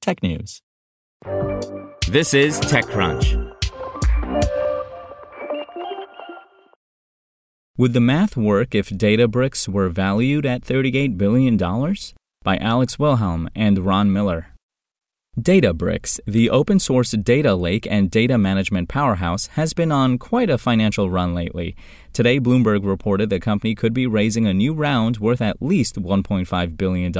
technews. 0.00 0.60
This 2.08 2.34
is 2.34 2.58
TechCrunch. 2.60 3.50
Would 7.76 7.92
the 7.94 8.00
math 8.00 8.36
work 8.36 8.74
if 8.74 8.90
Databricks 8.90 9.66
were 9.68 9.88
valued 9.88 10.44
at 10.44 10.62
$38 10.62 11.16
billion? 11.16 11.56
By 12.42 12.56
Alex 12.58 12.98
Wilhelm 12.98 13.48
and 13.54 13.78
Ron 13.86 14.12
Miller. 14.12 14.48
Databricks, 15.38 16.18
the 16.26 16.50
open 16.50 16.78
source 16.78 17.12
data 17.12 17.54
lake 17.54 17.86
and 17.88 18.10
data 18.10 18.36
management 18.36 18.88
powerhouse, 18.88 19.46
has 19.48 19.72
been 19.72 19.92
on 19.92 20.18
quite 20.18 20.50
a 20.50 20.58
financial 20.58 21.08
run 21.08 21.34
lately. 21.34 21.76
Today, 22.12 22.40
Bloomberg 22.40 22.84
reported 22.84 23.30
the 23.30 23.38
company 23.38 23.76
could 23.76 23.94
be 23.94 24.06
raising 24.06 24.44
a 24.44 24.52
new 24.52 24.74
round 24.74 25.18
worth 25.18 25.40
at 25.40 25.62
least 25.62 25.94
$1.5 25.94 26.76
billion 26.76 27.16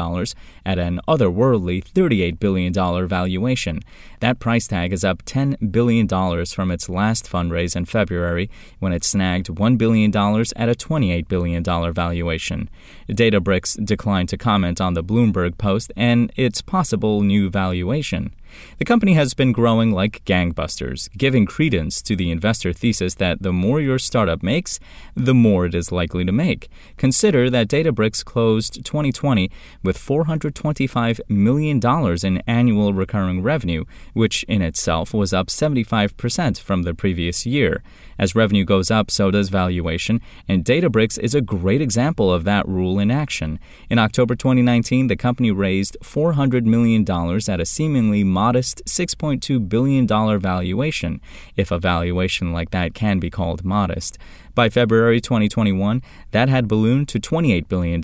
at 0.67 0.79
an 0.79 1.01
otherworldly 1.07 1.85
$38 1.85 2.41
billion 2.41 2.73
valuation. 3.09 3.81
That 4.19 4.41
price 4.41 4.67
tag 4.67 4.93
is 4.93 5.05
up 5.05 5.25
$10 5.25 5.71
billion 5.71 6.09
from 6.47 6.73
its 6.73 6.89
last 6.89 7.31
fundraise 7.31 7.77
in 7.77 7.85
February 7.85 8.51
when 8.81 8.93
it 8.93 9.05
snagged 9.05 9.47
$1 9.47 9.79
billion 9.79 10.11
at 10.11 10.69
a 10.69 10.75
$28 10.75 11.29
billion 11.29 11.63
valuation. 11.63 12.69
Databricks 13.09 13.83
declined 13.85 14.29
to 14.31 14.37
comment 14.37 14.81
on 14.81 14.95
the 14.95 15.05
Bloomberg 15.05 15.57
post 15.57 15.93
and 15.97 16.33
its 16.37 16.61
possible 16.61 17.23
new 17.23 17.49
valuation. 17.49 18.35
The 18.79 18.85
company 18.85 19.15
has 19.15 19.35
been 19.35 19.53
growing 19.53 19.93
like 19.93 20.25
gangbusters, 20.25 21.11
giving 21.17 21.47
credence 21.47 22.03
to 22.03 22.17
the 22.17 22.31
investor 22.31 22.73
thesis 22.73 23.15
that 23.17 23.43
the 23.43 23.53
more 23.53 23.81
your 23.81 23.99
startup 23.99 24.43
makes, 24.43 24.81
the 25.15 25.35
more 25.35 25.67
it 25.67 25.75
is 25.75 25.93
likely 25.93 26.25
to 26.25 26.33
make. 26.33 26.69
Consider 26.97 27.51
that 27.51 27.69
Databricks 27.69 28.25
closed 28.25 28.85
2020 28.85 29.51
with 29.83 29.99
$425 29.99 31.21
million 31.29 31.81
in 32.25 32.43
annual 32.47 32.93
recurring 32.93 33.43
revenue, 33.43 33.85
which 34.15 34.43
in 34.45 34.63
itself 34.63 35.13
was 35.13 35.33
up 35.33 35.49
75% 35.49 36.61
from 36.61 36.83
the 36.83 36.95
previous 36.95 37.47
year. 37.47 37.83
As 38.19 38.35
revenue 38.35 38.65
goes 38.65 38.91
up, 38.91 39.11
so 39.11 39.31
does 39.31 39.49
valuation, 39.49 40.21
and 40.47 40.65
Databricks 40.65 41.19
is 41.19 41.35
a 41.35 41.41
great 41.41 41.81
example 41.81 42.33
of 42.33 42.45
that 42.45 42.69
rule 42.69 42.99
in 42.99 43.11
action. 43.11 43.59
In 43.89 43.99
October 43.99 44.35
2019, 44.35 45.07
the 45.07 45.17
company 45.17 45.51
raised 45.51 45.97
$400 46.03 46.65
million 46.65 47.03
at 47.49 47.61
a 47.61 47.65
seemingly 47.65 48.23
modest 48.41 48.83
$6.2 48.87 49.69
billion 49.69 50.07
valuation, 50.07 51.21
if 51.57 51.71
a 51.71 51.79
valuation 51.79 52.53
like 52.53 52.71
that 52.71 52.95
can 52.95 53.19
be 53.19 53.29
called 53.29 53.65
modest. 53.65 54.17
By 54.55 54.71
February 54.71 55.21
2021, 55.21 56.03
that 56.31 56.49
had 56.49 56.67
ballooned 56.67 57.09
to 57.09 57.21
$28 57.21 57.69
billion. 57.69 58.01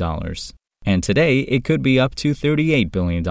And 0.88 1.02
today, 1.02 1.40
it 1.40 1.64
could 1.64 1.82
be 1.82 1.98
up 1.98 2.14
to 2.16 2.30
$38 2.30 2.92
billion 2.92 3.24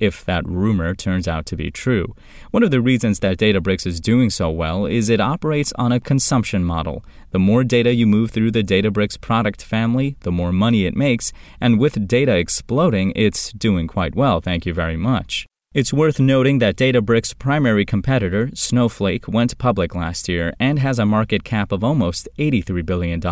if 0.00 0.24
that 0.24 0.46
rumor 0.46 0.94
turns 0.94 1.28
out 1.28 1.44
to 1.46 1.56
be 1.56 1.70
true. 1.70 2.14
One 2.52 2.62
of 2.62 2.70
the 2.70 2.80
reasons 2.80 3.18
that 3.20 3.36
Databricks 3.36 3.86
is 3.86 4.00
doing 4.00 4.30
so 4.30 4.48
well 4.48 4.86
is 4.86 5.10
it 5.10 5.20
operates 5.20 5.74
on 5.74 5.92
a 5.92 6.00
consumption 6.00 6.64
model. 6.64 7.04
The 7.32 7.38
more 7.38 7.64
data 7.64 7.92
you 7.92 8.06
move 8.06 8.30
through 8.30 8.52
the 8.52 8.64
Databricks 8.64 9.20
product 9.20 9.62
family, 9.62 10.16
the 10.20 10.32
more 10.32 10.52
money 10.52 10.86
it 10.86 10.96
makes, 10.96 11.32
and 11.60 11.78
with 11.78 12.08
data 12.08 12.34
exploding, 12.36 13.12
it's 13.14 13.52
doing 13.52 13.86
quite 13.88 14.14
well, 14.14 14.40
thank 14.40 14.64
you 14.64 14.72
very 14.72 14.96
much. 14.96 15.46
It's 15.74 15.90
worth 15.90 16.20
noting 16.20 16.58
that 16.58 16.76
Databricks' 16.76 17.38
primary 17.38 17.86
competitor, 17.86 18.50
Snowflake, 18.52 19.26
went 19.26 19.56
public 19.56 19.94
last 19.94 20.28
year 20.28 20.52
and 20.60 20.78
has 20.78 20.98
a 20.98 21.06
market 21.06 21.44
cap 21.44 21.72
of 21.72 21.82
almost 21.82 22.28
$83 22.38 22.84
billion. 22.84 23.22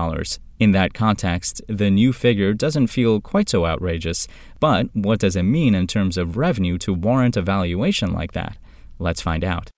In 0.58 0.70
that 0.70 0.94
context, 0.94 1.60
the 1.68 1.90
new 1.90 2.14
figure 2.14 2.54
doesn't 2.54 2.86
feel 2.86 3.20
quite 3.20 3.50
so 3.50 3.66
outrageous, 3.66 4.26
but 4.58 4.86
what 4.94 5.18
does 5.18 5.36
it 5.36 5.42
mean 5.42 5.74
in 5.74 5.86
terms 5.86 6.16
of 6.16 6.38
revenue 6.38 6.78
to 6.78 6.94
warrant 6.94 7.36
a 7.36 7.42
valuation 7.42 8.10
like 8.10 8.32
that? 8.32 8.56
Let's 8.98 9.20
find 9.20 9.44
out. 9.44 9.68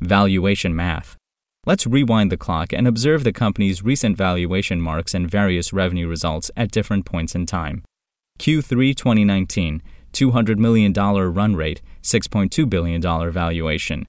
Valuation 0.00 0.74
math. 0.74 1.18
Let's 1.66 1.86
rewind 1.86 2.32
the 2.32 2.38
clock 2.38 2.72
and 2.72 2.88
observe 2.88 3.24
the 3.24 3.32
company's 3.32 3.82
recent 3.82 4.16
valuation 4.16 4.80
marks 4.80 5.12
and 5.12 5.30
various 5.30 5.70
revenue 5.70 6.08
results 6.08 6.50
at 6.56 6.70
different 6.70 7.04
points 7.04 7.34
in 7.34 7.44
time. 7.44 7.84
Q3 8.38 8.96
2019, 8.96 9.82
$200 10.16 10.56
million 10.56 10.92
run 10.92 11.54
rate, 11.54 11.82
$6.2 12.02 12.70
billion 12.70 13.02
valuation. 13.30 14.06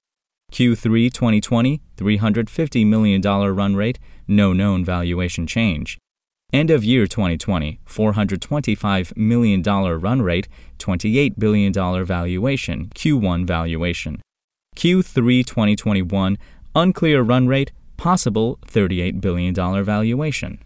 Q3 0.53 1.11
2020, 1.11 1.81
$350 1.97 2.87
million 2.87 3.21
run 3.21 3.75
rate, 3.75 3.99
no 4.27 4.53
known 4.53 4.85
valuation 4.85 5.45
change. 5.45 5.97
End 6.53 6.69
of 6.69 6.85
year 6.85 7.07
2020, 7.07 7.81
$425 7.85 9.17
million 9.17 9.61
run 9.61 10.21
rate, 10.21 10.47
$28 10.79 11.37
billion 11.37 11.73
valuation, 11.73 12.87
Q1 12.95 13.45
valuation. 13.45 14.21
Q3 14.77 15.45
2021, 15.45 16.37
unclear 16.73 17.21
run 17.21 17.47
rate, 17.47 17.73
possible 17.97 18.59
$38 18.67 19.19
billion 19.19 19.53
valuation. 19.53 20.59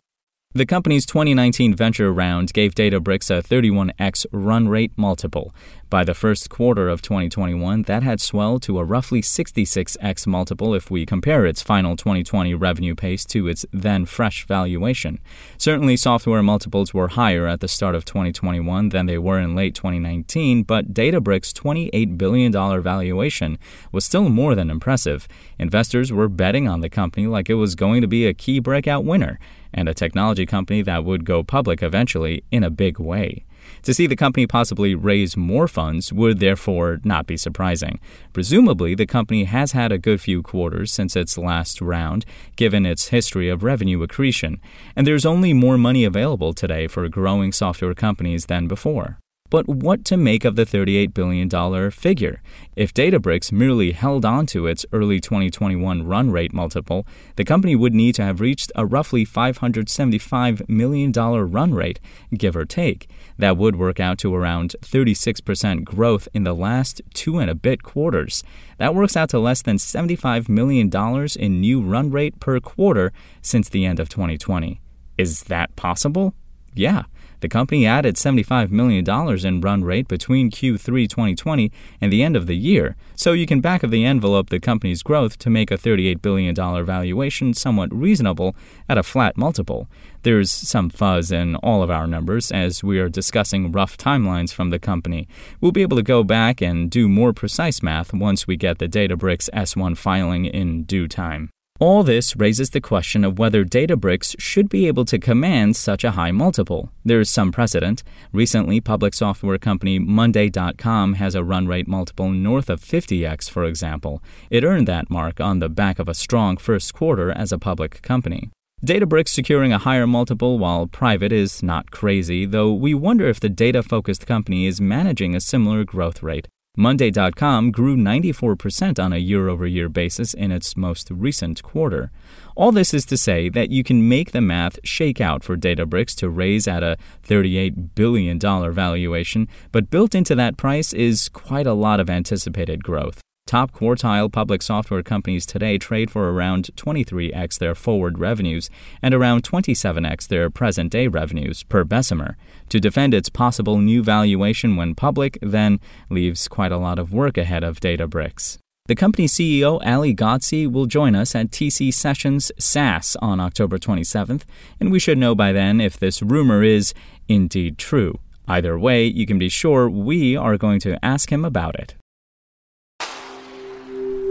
The 0.54 0.66
company's 0.66 1.06
2019 1.06 1.76
venture 1.76 2.12
round 2.12 2.52
gave 2.52 2.76
Databricks 2.76 3.30
a 3.30 3.42
31x 3.42 4.26
run 4.34 4.68
rate 4.68 4.92
multiple. 4.98 5.56
By 5.92 6.06
the 6.06 6.14
first 6.14 6.50
quarter 6.50 6.88
of 6.88 7.02
2021, 7.02 7.82
that 7.82 8.02
had 8.02 8.22
swelled 8.22 8.62
to 8.64 8.80
a 8.80 8.84
roughly 8.86 9.22
66x 9.22 10.26
multiple 10.26 10.74
if 10.74 10.90
we 10.90 11.06
compare 11.06 11.46
its 11.46 11.62
final 11.62 11.98
2020 11.98 12.54
revenue 12.54 12.96
pace 12.96 13.26
to 13.26 13.50
its 13.50 13.66
then 13.74 14.06
fresh 14.06 14.48
valuation. 14.48 15.20
Certainly, 15.58 15.98
software 15.98 16.42
multiples 16.42 16.94
were 16.94 17.10
higher 17.10 17.46
at 17.46 17.60
the 17.60 17.68
start 17.68 17.94
of 17.94 18.06
2021 18.06 18.88
than 18.88 19.06
they 19.06 19.18
were 19.18 19.38
in 19.38 19.54
late 19.54 19.76
2019, 19.76 20.64
but 20.64 20.94
Databricks' 20.94 21.52
$28 21.52 22.18
billion 22.18 22.54
valuation 22.54 23.60
was 23.92 24.06
still 24.06 24.30
more 24.30 24.56
than 24.56 24.70
impressive. 24.70 25.28
Investors 25.60 26.10
were 26.10 26.30
betting 26.30 26.70
on 26.70 26.80
the 26.80 26.90
company 26.90 27.28
like 27.28 27.50
it 27.50 27.56
was 27.56 27.76
going 27.76 28.00
to 28.00 28.08
be 28.08 28.26
a 28.26 28.34
key 28.34 28.62
breakout 28.62 29.04
winner 29.04 29.42
and 29.74 29.90
a 29.90 29.94
technology 29.94 30.46
company 30.46 30.82
that 30.84 31.04
would 31.04 31.26
go 31.26 31.44
public 31.44 31.84
eventually 31.84 32.46
in 32.50 32.64
a 32.64 32.70
big 32.70 32.98
way. 32.98 33.44
To 33.84 33.94
see 33.94 34.08
the 34.08 34.16
company 34.16 34.48
possibly 34.48 34.96
raise 34.96 35.36
more 35.36 35.68
funds 35.68 36.14
would 36.14 36.40
therefore 36.40 37.00
not 37.04 37.28
be 37.28 37.38
surprising. 37.38 38.00
Presumably, 38.34 38.96
the 38.96 39.06
company 39.06 39.46
has 39.46 39.72
had 39.72 39.92
a 39.92 39.98
good 39.98 40.22
few 40.22 40.42
quarters 40.42 40.92
since 40.92 41.16
its 41.16 41.38
last 41.38 41.82
round, 41.82 42.26
given 42.56 42.86
its 42.86 43.08
history 43.08 43.50
of 43.50 43.64
revenue 43.64 44.02
accretion, 44.04 44.62
and 44.96 45.08
there's 45.08 45.26
only 45.26 45.54
more 45.54 45.78
money 45.78 46.04
available 46.04 46.54
today 46.54 46.88
for 46.88 47.08
growing 47.10 47.52
software 47.52 47.94
companies 47.94 48.46
than 48.46 48.68
before. 48.68 49.18
But 49.52 49.68
what 49.68 50.06
to 50.06 50.16
make 50.16 50.46
of 50.46 50.56
the 50.56 50.66
$38 50.66 51.14
billion 51.14 51.92
figure? 51.92 52.42
If 52.78 52.94
Databricks 52.94 53.52
merely 53.52 53.92
held 53.92 54.24
on 54.24 54.46
to 54.48 54.66
its 54.66 54.86
early 54.94 55.20
2021 55.20 56.08
run 56.08 56.32
rate 56.32 56.54
multiple, 56.54 57.06
the 57.36 57.44
company 57.44 57.76
would 57.76 57.94
need 57.94 58.16
to 58.16 58.24
have 58.24 58.40
reached 58.40 58.72
a 58.76 58.86
roughly 58.86 59.26
$575 59.26 60.70
million 60.70 61.12
run 61.12 61.74
rate, 61.74 62.00
give 62.34 62.56
or 62.56 62.64
take. 62.64 63.10
That 63.38 63.58
would 63.58 63.76
work 63.76 64.00
out 64.00 64.18
to 64.20 64.34
around 64.34 64.74
36% 64.82 65.84
growth 65.84 66.30
in 66.34 66.46
the 66.46 66.56
last 66.56 67.02
two 67.14 67.38
and 67.38 67.50
a 67.50 67.56
bit 67.56 67.84
quarters. 67.84 68.46
That 68.78 68.96
works 68.96 69.18
out 69.18 69.30
to 69.32 69.40
less 69.40 69.62
than 69.62 69.76
$75 69.76 70.48
million 70.48 70.90
in 71.38 71.60
new 71.60 71.82
run 71.82 72.10
rate 72.10 72.40
per 72.40 72.62
quarter 72.62 73.12
since 73.42 73.68
the 73.68 73.86
end 73.86 74.00
of 74.00 74.08
2020. 74.08 74.80
Is 75.18 75.44
that 75.44 75.76
possible? 75.76 76.36
Yeah. 76.74 77.04
The 77.42 77.50
company 77.50 77.86
added 77.88 78.16
$75 78.16 78.70
million 78.70 79.04
in 79.46 79.62
run 79.62 79.84
rate 79.84 80.08
between 80.08 80.52
Q3 80.52 81.10
2020 81.10 81.72
and 82.00 82.14
the 82.14 82.22
end 82.22 82.36
of 82.36 82.46
the 82.48 82.56
year, 82.56 82.96
so 83.16 83.34
you 83.34 83.48
can 83.48 83.62
back 83.62 83.84
of 83.84 83.92
the 83.92 84.06
envelope 84.06 84.50
the 84.50 84.60
company's 84.60 85.02
growth 85.02 85.38
to 85.40 85.50
make 85.50 85.72
a 85.72 85.78
$38 85.78 86.22
billion 86.22 86.56
valuation 86.56 87.54
somewhat 87.54 87.94
reasonable 87.94 88.56
at 88.88 88.98
a 88.98 89.04
flat 89.04 89.38
multiple. 89.38 89.88
There's 90.22 90.52
some 90.52 90.92
fuzz 90.92 91.32
in 91.32 91.56
all 91.58 91.82
of 91.82 91.90
our 91.90 92.06
numbers 92.06 92.52
as 92.52 92.84
we 92.84 93.00
are 93.00 93.10
discussing 93.10 93.72
rough 93.72 93.98
timelines 93.98 94.54
from 94.54 94.70
the 94.70 94.78
company. 94.78 95.28
We'll 95.60 95.72
be 95.72 95.82
able 95.82 95.98
to 95.98 96.04
go 96.04 96.24
back 96.24 96.62
and 96.62 96.92
do 96.92 97.10
more 97.10 97.34
precise 97.34 97.82
math 97.82 98.14
once 98.14 98.46
we 98.46 98.56
get 98.56 98.78
the 98.78 98.88
Databricks 98.88 99.50
S1 99.52 99.98
filing 99.98 100.46
in 100.46 100.84
due 100.84 101.08
time. 101.08 101.50
All 101.82 102.04
this 102.04 102.36
raises 102.36 102.70
the 102.70 102.80
question 102.80 103.24
of 103.24 103.40
whether 103.40 103.66
Databricks 103.66 104.36
should 104.38 104.70
be 104.70 104.86
able 104.86 105.04
to 105.06 105.18
command 105.18 105.76
such 105.76 106.04
a 106.04 106.12
high 106.12 106.30
multiple. 106.30 106.92
There 107.04 107.20
is 107.20 107.32
some 107.32 107.52
precedent. 107.52 108.04
Recently, 108.32 108.80
public 108.80 109.16
software 109.16 109.58
company 109.58 109.98
Monday.com 109.98 111.14
has 111.16 111.34
a 111.34 111.44
run 111.44 111.66
rate 111.66 111.88
multiple 111.88 112.30
north 112.30 112.70
of 112.70 112.82
50x, 112.82 113.50
for 113.50 113.66
example. 113.66 114.22
It 114.52 114.64
earned 114.64 114.88
that 114.90 115.10
mark 115.10 115.42
on 115.42 115.58
the 115.58 115.70
back 115.70 115.98
of 115.98 116.08
a 116.08 116.14
strong 116.14 116.56
first 116.56 116.94
quarter 116.94 117.32
as 117.32 117.52
a 117.52 117.58
public 117.58 118.04
company. 118.04 118.52
Databricks 118.86 119.30
securing 119.30 119.74
a 119.74 119.80
higher 119.80 120.06
multiple 120.06 120.60
while 120.60 120.86
private 120.86 121.32
is 121.32 121.64
not 121.64 121.90
crazy, 121.90 122.46
though 122.46 122.72
we 122.72 122.94
wonder 122.94 123.28
if 123.28 123.40
the 123.40 123.50
data 123.50 123.82
focused 123.82 124.28
company 124.28 124.68
is 124.68 124.80
managing 124.80 125.36
a 125.36 125.42
similar 125.42 125.84
growth 125.84 126.22
rate. 126.22 126.48
Monday.com 126.78 127.70
grew 127.72 127.98
94% 127.98 128.98
on 128.98 129.12
a 129.12 129.18
year 129.18 129.50
over 129.50 129.68
year 129.68 129.90
basis 129.90 130.34
in 130.34 130.54
its 130.54 130.78
most 130.78 131.12
recent 131.12 131.62
quarter. 131.64 132.12
All 132.56 132.72
this 132.72 132.94
is 132.94 133.06
to 133.08 133.18
say 133.18 133.50
that 133.50 133.72
you 133.72 133.84
can 133.84 134.08
make 134.08 134.32
the 134.32 134.40
math 134.40 134.80
shake 134.82 135.20
out 135.20 135.44
for 135.44 135.58
Databricks 135.58 136.16
to 136.16 136.30
raise 136.30 136.70
at 136.70 136.82
a 136.82 136.98
$38 137.28 137.94
billion 137.94 138.40
valuation, 138.40 139.50
but 139.74 139.90
built 139.90 140.16
into 140.16 140.34
that 140.36 140.56
price 140.56 140.94
is 140.94 141.28
quite 141.28 141.68
a 141.68 141.74
lot 141.74 142.00
of 142.00 142.10
anticipated 142.10 142.86
growth. 142.86 143.22
Top 143.52 143.74
quartile 143.74 144.32
public 144.32 144.62
software 144.62 145.04
companies 145.04 145.46
today 145.46 145.78
trade 145.78 146.10
for 146.10 146.32
around 146.32 146.70
23x 146.78 147.60
their 147.60 147.76
forward 147.76 148.18
revenues 148.18 148.70
and 149.02 149.14
around 149.14 149.44
27x 149.44 150.30
their 150.30 150.50
present 150.50 150.90
day 150.90 151.10
revenues 151.10 151.64
per 151.64 151.84
Bessemer. 151.84 152.38
To 152.70 152.80
defend 152.80 153.14
its 153.14 153.28
possible 153.28 153.80
new 153.80 154.04
valuation 154.04 154.78
when 154.78 154.96
public, 154.96 155.38
then, 155.42 155.82
leaves 156.10 156.48
quite 156.48 156.72
a 156.72 156.78
lot 156.78 156.98
of 156.98 157.12
work 157.12 157.38
ahead 157.38 157.62
of 157.62 157.82
Databricks. 157.82 158.58
The 158.86 158.96
company's 158.96 159.34
CEO, 159.34 159.86
Ali 159.86 160.16
Ghodsi, 160.16 160.72
will 160.72 160.86
join 160.86 161.14
us 161.14 161.36
at 161.36 161.52
TC 161.52 161.94
Sessions 161.94 162.54
SaaS 162.58 163.18
on 163.22 163.42
October 163.42 163.78
27th, 163.78 164.44
and 164.80 164.94
we 164.94 165.00
should 165.00 165.18
know 165.18 165.36
by 165.36 165.52
then 165.52 165.82
if 165.82 166.00
this 166.00 166.22
rumor 166.22 166.64
is 166.64 166.94
indeed 167.28 167.78
true. 167.78 168.18
Either 168.48 168.80
way, 168.80 169.04
you 169.04 169.26
can 169.26 169.38
be 169.38 169.50
sure 169.50 169.90
we 169.90 170.38
are 170.38 170.58
going 170.58 170.80
to 170.80 170.98
ask 171.04 171.34
him 171.34 171.44
about 171.44 171.76
it. 171.76 171.96